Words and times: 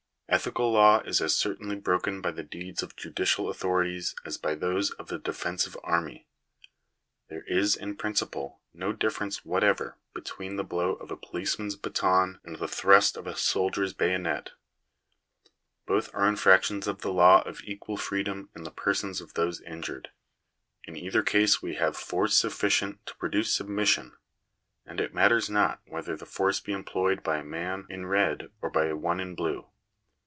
Ethical 0.33 0.71
law 0.71 1.01
is 1.01 1.19
as 1.19 1.35
certainly 1.35 1.75
broken 1.75 2.21
by 2.21 2.31
the 2.31 2.41
deeds 2.41 2.81
of 2.81 2.95
judicial 2.95 3.49
authorities 3.49 4.15
as 4.23 4.37
by 4.37 4.55
those 4.55 4.91
of 4.91 5.11
a 5.11 5.17
defensive 5.17 5.75
army. 5.83 6.25
There 7.27 7.43
is, 7.47 7.75
in 7.75 7.97
principle, 7.97 8.61
no 8.73 8.93
difference 8.93 9.43
whatever 9.43 9.97
between 10.15 10.55
the 10.55 10.63
blow 10.63 10.93
of 10.93 11.11
a 11.11 11.17
policeman's 11.17 11.75
baton 11.75 12.39
and 12.45 12.55
the 12.59 12.69
thrust 12.69 13.17
of 13.17 13.27
a 13.27 13.35
soldier's 13.35 13.91
bayonet. 13.91 14.51
Both 15.85 16.09
are 16.15 16.29
infractions 16.29 16.87
of 16.87 17.01
the 17.01 17.11
law 17.11 17.41
of 17.41 17.59
equal 17.65 17.97
freedom 17.97 18.49
in 18.55 18.63
the 18.63 18.71
persons 18.71 19.19
of 19.19 19.33
those 19.33 19.59
injured. 19.59 20.11
In 20.85 20.95
either 20.95 21.23
case 21.23 21.61
we 21.61 21.75
have 21.75 21.97
force 21.97 22.37
sufficient 22.37 23.05
to 23.07 23.15
pro 23.17 23.27
duce 23.27 23.53
submission; 23.53 24.13
and 24.85 25.01
it 25.01 25.13
matters 25.13 25.49
not 25.49 25.81
whether 25.87 26.15
that 26.15 26.25
force 26.25 26.61
be 26.61 26.71
employed 26.71 27.21
by 27.21 27.39
a 27.39 27.43
man 27.43 27.85
in 27.89 28.05
red 28.05 28.49
or 28.61 28.69
by 28.69 28.93
one 28.93 29.19
in 29.19 29.35
blue. 29.35 29.67